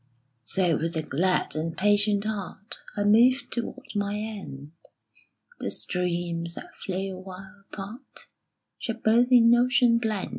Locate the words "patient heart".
1.77-2.77